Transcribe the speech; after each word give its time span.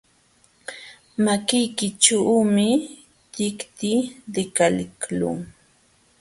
Makiykićhuumi 1.23 2.67
tikti 3.33 3.91
likaliqlun. 4.33 5.39